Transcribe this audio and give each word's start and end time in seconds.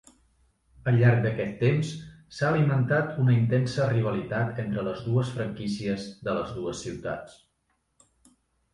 Al 0.91 0.95
llarg 1.01 1.19
d'aquest 1.25 1.59
temps, 1.63 1.91
s'ha 2.37 2.49
alimentat 2.55 3.21
una 3.25 3.37
intensa 3.37 3.87
rivalitat 3.93 4.65
entre 4.67 4.89
les 4.91 5.07
dues 5.11 5.33
franquícies 5.39 6.11
de 6.27 6.39
les 6.43 6.59
dues 6.61 6.87
ciutats. 6.89 7.43